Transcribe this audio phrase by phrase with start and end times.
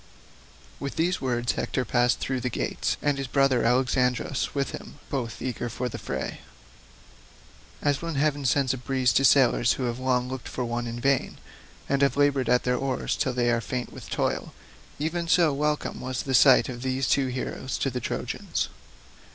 [0.79, 5.43] With these words Hector passed through the gates, and his brother Alexandrus with him, both
[5.43, 6.39] eager for the fray.
[7.83, 10.99] As when heaven sends a breeze to sailors who have long looked for one in
[10.99, 11.37] vain,
[11.87, 14.55] and have laboured at their oars till they are faint with toil,
[14.97, 18.69] even so welcome was the sight of these two heroes to the Trojans.